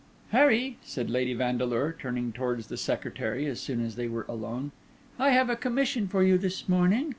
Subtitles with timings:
[0.31, 4.71] "Harry," said Lady Vandeleur, turning towards the secretary as soon as they were alone,
[5.19, 7.09] "I have a commission for you this morning.